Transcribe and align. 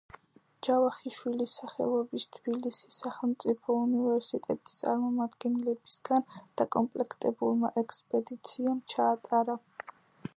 ჯავახიშვილის 0.67 1.51
სახელობის 1.59 2.25
თბილისის 2.37 2.97
სახელმწიფო 3.03 3.75
უნივერსიტეტის 3.81 4.79
წარმომადგენლებისგან 4.83 6.25
დაკომპლექტებულმა 6.63 7.73
ექსპედიციამ 7.83 8.81
ჩაატარა. 8.95 9.59